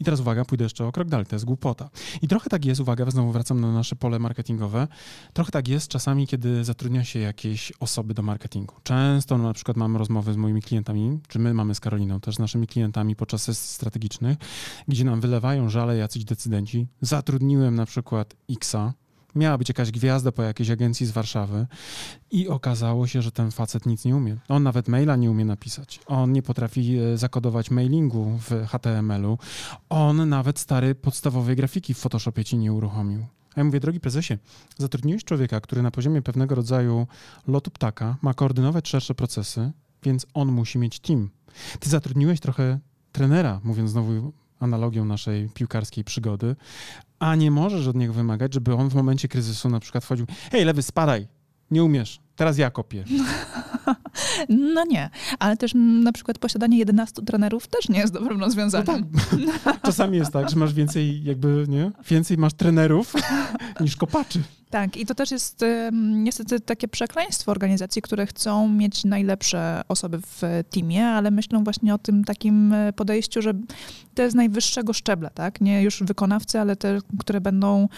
[0.00, 1.90] I teraz uwaga, pójdę jeszcze o krok dalej, to jest głupota.
[2.22, 4.88] I trochę tak jest, uwaga, znowu wracam na nasze pole marketingowe,
[5.32, 8.74] trochę tak jest czasami, kiedy zatrudnia się jakieś osoby do marketingu.
[8.82, 12.34] Często no, na przykład mamy rozmowy z moimi klientami, czy my mamy z Karoliną, też
[12.34, 14.38] z naszymi klientami podczas sesji strategicznych,
[14.88, 16.86] gdzie nam wylewają żale jacyś decydenci.
[17.00, 18.92] Zatrudniłem na przykład Xa,
[19.34, 21.66] Miała być jakaś gwiazda po jakiejś agencji z Warszawy
[22.30, 24.36] i okazało się, że ten facet nic nie umie.
[24.48, 26.00] On nawet maila nie umie napisać.
[26.06, 29.38] On nie potrafi e, zakodować mailingu w HTML-u.
[29.88, 33.26] On nawet stary podstawowej grafiki w Photoshopie ci nie uruchomił.
[33.54, 34.38] A ja mówię, drogi prezesie,
[34.78, 37.06] zatrudniłeś człowieka, który na poziomie pewnego rodzaju
[37.46, 41.30] lotu ptaka ma koordynować szersze procesy, więc on musi mieć team.
[41.80, 42.78] Ty zatrudniłeś trochę
[43.12, 46.56] trenera, mówiąc znowu analogią naszej piłkarskiej przygody,
[47.18, 50.64] a nie możesz od niego wymagać, żeby on w momencie kryzysu na przykład wchodził, hej
[50.64, 51.28] lewy, spadaj,
[51.70, 53.04] nie umiesz, teraz ja kopię.
[54.48, 59.06] No nie, ale też na przykład posiadanie 11 trenerów też nie jest dobrym rozwiązaniem.
[59.36, 59.82] No tak.
[59.86, 61.90] Czasami jest tak, że masz więcej jakby, nie?
[62.08, 63.12] Więcej masz trenerów
[63.80, 64.42] niż kopaczy.
[64.72, 65.64] Tak, i to też jest
[66.02, 71.98] niestety takie przekleństwo organizacji, które chcą mieć najlepsze osoby w teamie, ale myślą właśnie o
[71.98, 73.54] tym takim e, podejściu, że
[74.14, 75.60] te z najwyższego szczebla, tak?
[75.60, 77.88] Nie już wykonawcy, ale te, które będą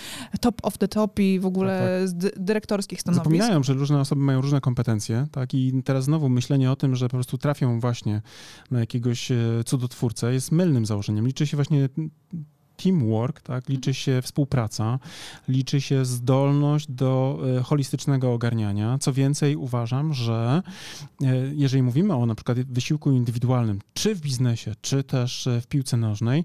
[0.41, 2.33] top of the top i w ogóle tak, tak.
[2.33, 3.25] z dyrektorskich stanowisk.
[3.25, 5.55] Zapominają, że różne osoby mają różne kompetencje, tak?
[5.55, 8.23] I teraz znowu myślenie o tym, że po prostu trafią właśnie
[8.71, 11.27] na jakiegoś e, cudotwórcę jest mylnym założeniem.
[11.27, 11.89] Liczy się właśnie
[12.77, 13.69] teamwork, tak?
[13.69, 14.99] liczy się współpraca,
[15.49, 18.99] liczy się zdolność do e, holistycznego ogarniania.
[18.99, 20.63] Co więcej, uważam, że
[21.23, 25.67] e, jeżeli mówimy o na przykład wysiłku indywidualnym, czy w biznesie, czy też e, w
[25.67, 26.45] piłce nożnej,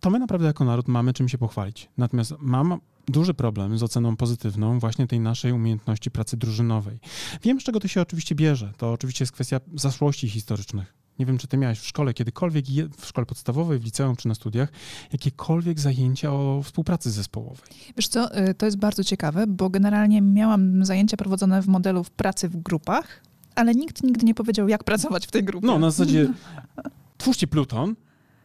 [0.00, 1.88] to my naprawdę jako naród mamy czym się pochwalić.
[1.96, 6.98] Natomiast mam duży problem z oceną pozytywną właśnie tej naszej umiejętności pracy drużynowej.
[7.42, 8.72] Wiem, z czego to się oczywiście bierze.
[8.76, 10.97] To oczywiście jest kwestia zaszłości historycznych.
[11.18, 12.64] Nie wiem, czy ty miałeś w szkole kiedykolwiek,
[12.98, 14.68] w szkole podstawowej, w liceum czy na studiach,
[15.12, 17.70] jakiekolwiek zajęcia o współpracy zespołowej.
[17.96, 22.10] Wiesz co, y, to jest bardzo ciekawe, bo generalnie miałam zajęcia prowadzone w modelu w
[22.10, 23.22] pracy w grupach,
[23.54, 25.66] ale nikt nigdy nie powiedział, jak pracować w tej grupie.
[25.66, 26.32] No, na zasadzie
[27.18, 27.94] twórzcie pluton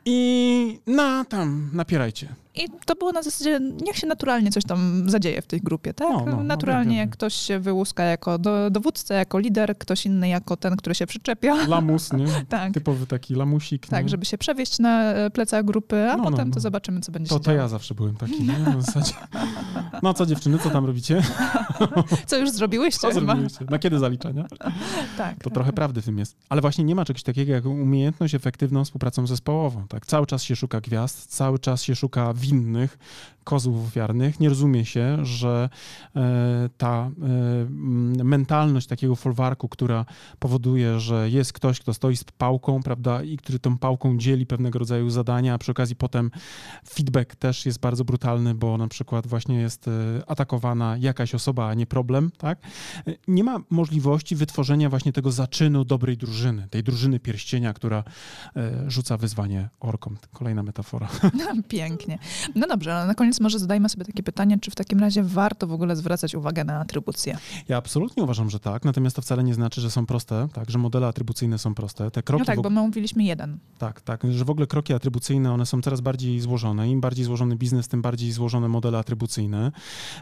[0.06, 2.36] i na tam napierajcie.
[2.56, 6.10] I to było na zasadzie, niech się naturalnie coś tam zadzieje w tej grupie, tak?
[6.10, 10.58] No, no, naturalnie no, ktoś się wyłuska jako do, dowódca, jako lider, ktoś inny jako
[10.58, 11.68] ten, który się przyczepia.
[11.68, 12.26] Lamus, nie?
[12.50, 12.74] tak.
[12.74, 13.88] Typowy taki lamusik.
[13.88, 14.10] Tak, nie?
[14.10, 17.30] żeby się przewieźć na e, plecach grupy, a no, no potem to zobaczymy, co będzie
[17.30, 17.58] to, się To działo.
[17.58, 18.54] ja zawsze byłem taki, nie?
[18.78, 19.14] W zasadzie.
[20.04, 21.22] No co dziewczyny, co tam robicie?
[22.28, 23.00] co już zrobiłyście?
[23.00, 23.66] Co zrobiłyście?
[23.70, 24.46] Na kiedy zaliczenia?
[25.18, 25.44] tak.
[25.44, 26.36] To trochę prawdy w tym jest.
[26.50, 30.06] Ale właśnie nie ma czegoś takiego jak umiejętność efektywną współpracą zespołową, tak?
[30.06, 32.98] Cały czas się szuka gwiazd, cały czas się szuka winnych,
[33.44, 34.40] kozłów ofiarnych.
[34.40, 35.70] Nie rozumie się, że
[36.16, 37.12] e, ta
[38.20, 40.06] e, mentalność takiego folwarku, która
[40.40, 44.80] powoduje, że jest ktoś, kto stoi z pałką, prawda, i który tą pałką dzieli pewnego
[44.80, 46.32] rodzaju zadania, a przy okazji potem
[46.90, 49.92] feedback też jest bardzo brutalny, bo na przykład właśnie jest e,
[50.28, 52.60] atakowana jakaś osoba, a nie problem, tak?
[53.28, 58.04] Nie ma możliwości wytworzenia właśnie tego zaczynu dobrej drużyny, tej drużyny pierścienia, która
[58.88, 60.18] rzuca wyzwanie orkom.
[60.34, 61.08] Kolejna metafora.
[61.68, 62.20] Pięknie.
[62.56, 65.68] No dobrze, ale na koniec może zadajmy sobie takie pytanie, czy w takim razie warto
[65.68, 67.38] w ogóle zwracać uwagę na atrybucje?
[67.68, 70.78] Ja absolutnie uważam, że tak, natomiast to wcale nie znaczy, że są proste, tak, że
[70.78, 72.12] modele atrybucyjne są proste.
[72.12, 73.58] Te kroki no tak, bo my mówiliśmy jeden.
[73.78, 76.90] Tak, tak, że w ogóle kroki atrybucyjne, one są coraz bardziej złożone.
[76.90, 79.72] Im bardziej złożony biznes, tym bardziej złożone modele atrybucyjne,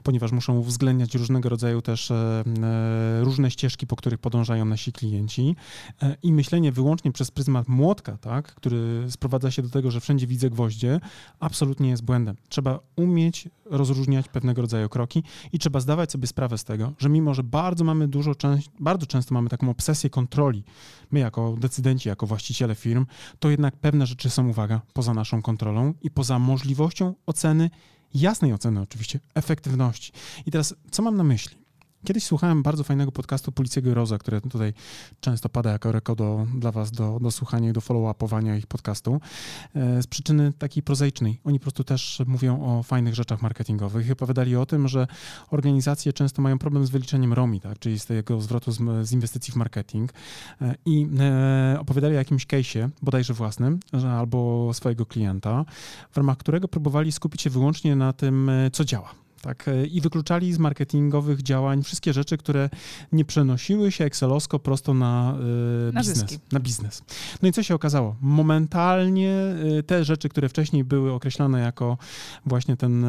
[0.03, 5.55] ponieważ muszą uwzględniać różnego rodzaju też e, e, różne ścieżki, po których podążają nasi klienci
[6.01, 10.27] e, i myślenie wyłącznie przez pryzmat młotka, tak, który sprowadza się do tego, że wszędzie
[10.27, 10.99] widzę gwoździe,
[11.39, 12.35] absolutnie jest błędem.
[12.49, 17.33] Trzeba umieć rozróżniać pewnego rodzaju kroki i trzeba zdawać sobie sprawę z tego, że mimo,
[17.33, 18.31] że bardzo mamy dużo,
[18.79, 20.63] bardzo często mamy taką obsesję kontroli,
[21.11, 23.05] my jako decydenci, jako właściciele firm,
[23.39, 27.69] to jednak pewne rzeczy są, uwaga, poza naszą kontrolą i poza możliwością oceny,
[28.13, 30.11] jasnej oceny oczywiście, efektywności.
[30.45, 31.60] I teraz, co mam na myśli?
[32.05, 34.73] Kiedyś słuchałem bardzo fajnego podcastu Policjego Roza, który tutaj
[35.19, 39.21] często pada jako reko do, dla was do, do słuchania i do follow-upowania ich podcastu,
[39.75, 41.39] e, z przyczyny takiej prozaicznej.
[41.43, 45.07] Oni po prostu też mówią o fajnych rzeczach marketingowych i opowiadali o tym, że
[45.51, 49.53] organizacje często mają problem z wyliczeniem ROMI, tak, czyli z tego zwrotu z, z inwestycji
[49.53, 50.13] w marketing.
[50.61, 53.79] E, i e, opowiadali o jakimś case'ie, bodajże własnym,
[54.17, 55.65] albo swojego klienta,
[56.11, 60.53] w ramach którego próbowali skupić się wyłącznie na tym, co działa tak, e, I wykluczali
[60.53, 62.69] z marketingowych działań wszystkie rzeczy, które
[63.11, 65.37] nie przenosiły się Excelowsko prosto na,
[65.89, 66.39] e, na biznes.
[66.51, 67.03] Na biznes.
[67.41, 68.15] No i co się okazało?
[68.21, 69.31] Momentalnie
[69.79, 71.97] e, te rzeczy, które wcześniej były określane jako
[72.45, 73.05] właśnie ten,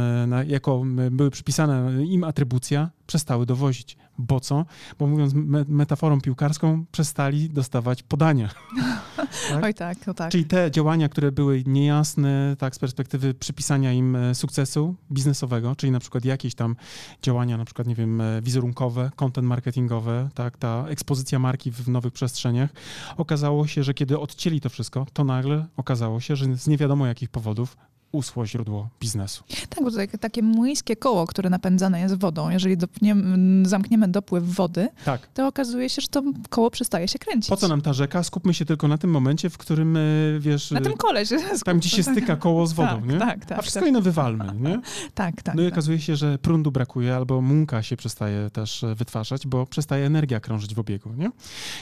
[0.46, 3.96] jako były przypisane im atrybucja, przestały dowozić.
[4.18, 4.64] Bo co?
[4.98, 8.48] Bo mówiąc me metaforą piłkarską, przestali dostawać podania.
[9.48, 9.64] tak?
[9.64, 10.32] Oj tak, o tak.
[10.32, 15.92] Czyli te działania, które były niejasne tak z perspektywy przypisania im e, sukcesu biznesowego, czyli
[15.92, 16.76] na przykład jakieś tam
[17.22, 22.12] działania, na przykład, nie wiem, e, wizerunkowe, content marketingowe, tak, ta ekspozycja marki w nowych
[22.12, 22.70] przestrzeniach,
[23.16, 27.06] okazało się, że kiedy odcięli to wszystko, to nagle okazało się, że z nie wiadomo
[27.06, 27.76] jakich powodów
[28.12, 29.44] usło źródło biznesu.
[29.68, 34.44] Tak, bo to takie, takie młyńskie koło, które napędzane jest wodą, jeżeli dopniemy, zamkniemy dopływ
[34.54, 35.26] wody, tak.
[35.26, 37.50] to okazuje się, że to koło przestaje się kręcić.
[37.50, 38.22] Po co nam ta rzeka?
[38.22, 40.00] Skupmy się tylko na tym momencie, w którym, e,
[40.38, 40.70] wiesz...
[40.70, 41.58] Na tym kole się skupmy.
[41.64, 43.18] Tam, gdzie się styka koło z wodą, tak, nie?
[43.18, 43.58] Tak, tak.
[43.58, 43.88] A wszystko tak.
[43.88, 44.80] inne wywalmy, nie?
[45.14, 45.54] tak, tak.
[45.54, 45.74] No i tak.
[45.74, 50.40] okazuje się, że prądu brakuje, albo mąka się przestaje też e, wytwarzać, bo przestaje energia
[50.40, 51.30] krążyć w obiegu, nie?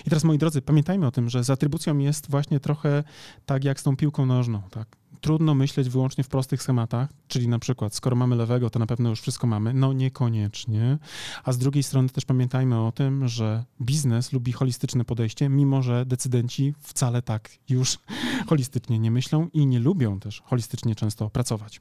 [0.06, 3.04] I teraz, moi drodzy, pamiętajmy o tym, że z atrybucją jest właśnie trochę
[3.46, 4.99] tak jak z tą piłką nożną, tak?
[5.20, 9.11] Trudno myśleć wyłącznie w prostych schematach, czyli na przykład, skoro mamy lewego, to na pewno
[9.11, 9.75] już wszystko mamy.
[9.75, 10.99] No niekoniecznie.
[11.44, 16.07] A z drugiej strony też pamiętajmy o tym, że biznes lubi holistyczne podejście, mimo że
[16.07, 17.99] decydenci wcale tak już
[18.49, 21.81] holistycznie nie myślą i nie lubią też holistycznie często pracować.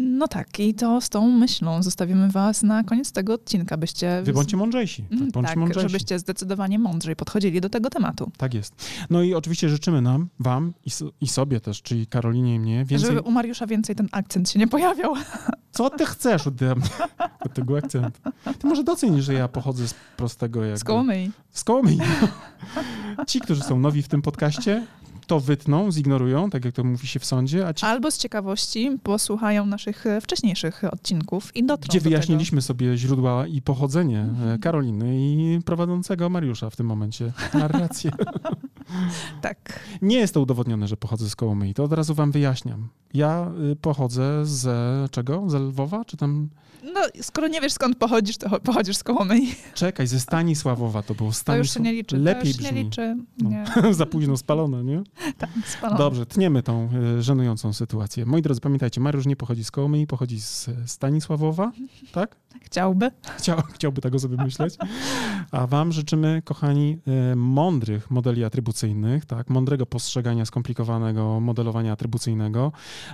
[0.00, 4.22] No tak, i to z tą myślą zostawimy was na koniec tego odcinka, byście...
[4.22, 5.02] Wy bądźcie mądrzejsi.
[5.02, 5.88] Tak, mm, bądźcie tak mądrzejsi.
[5.88, 8.30] żebyście zdecydowanie mądrzej podchodzili do tego tematu.
[8.36, 8.74] Tak jest.
[9.10, 13.08] No i oczywiście życzymy nam, wam i, i sobie też, czyli Karolinie i mnie, więcej...
[13.08, 15.14] Żeby u Mariusza więcej ten akcent się nie pojawiał.
[15.72, 16.88] Co ty chcesz ode mnie?
[17.46, 18.20] Od tego akcentu.
[18.58, 20.78] Ty może docenisz, że ja pochodzę z prostego jakby...
[20.78, 21.30] Z Kołomyi.
[21.50, 21.98] Z Kołomyi.
[23.28, 24.86] Ci, którzy są nowi w tym podcaście,
[25.28, 27.64] to wytną, zignorują, tak jak to mówi się w sądzie.
[27.76, 27.86] Ci...
[27.86, 33.62] Albo z ciekawości posłuchają naszych e, wcześniejszych odcinków i dotrą Gdzie wyjaśniliśmy sobie źródła i
[33.62, 34.58] pochodzenie mhm.
[34.58, 37.32] Karoliny i prowadzącego Mariusza w tym momencie.
[37.54, 38.10] Narrację.
[39.40, 39.80] tak.
[40.02, 41.74] Nie jest to udowodnione, że pochodzę z Kołomyi.
[41.74, 42.88] To od razu wam wyjaśniam.
[43.14, 45.50] Ja y, pochodzę z czego?
[45.50, 46.04] Z Lwowa?
[46.04, 46.48] Czy tam...
[46.94, 49.54] No, skoro nie wiesz skąd pochodzisz, to pochodzisz z Kołomyi.
[49.74, 51.32] Czekaj, ze Stanisławowa to było.
[51.32, 51.54] Stanisław...
[51.54, 52.18] To już się nie liczy.
[52.18, 52.72] Lepiej to już brzmi.
[52.72, 53.16] nie liczy.
[53.38, 53.64] Nie.
[53.82, 53.92] No.
[53.94, 55.02] Za późno spalone, nie?
[55.38, 55.98] Tak, spalone.
[55.98, 58.26] Dobrze, tniemy tą y, żenującą sytuację.
[58.26, 61.72] Moi drodzy, pamiętajcie, Mariusz nie pochodzi z Kołomyi, pochodzi z Stanisławowa,
[62.12, 62.36] tak?
[62.62, 63.10] Chciałby.
[63.38, 64.76] Chciał, chciałby tego sobie myśleć.
[65.50, 66.98] A wam życzymy, kochani,
[67.32, 68.44] y, mądrych modeli
[68.78, 69.50] atrybucyjnych, tak?
[69.50, 72.72] Mądrego postrzegania skomplikowanego modelowania atrybucyjnego,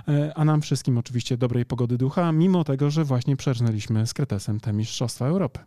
[0.09, 4.59] y, a nam wszystkim oczywiście dobrej pogody ducha, mimo tego, że właśnie przerznęliśmy z Kretesem
[4.59, 5.59] te Mistrzostwa Europy.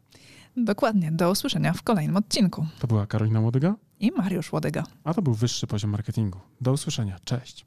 [0.56, 1.12] Dokładnie.
[1.12, 2.66] Do usłyszenia w kolejnym odcinku.
[2.78, 4.84] To była Karolina Łodyga i Mariusz Łodyga.
[5.04, 6.40] A to był wyższy poziom marketingu.
[6.60, 7.16] Do usłyszenia.
[7.24, 7.66] Cześć.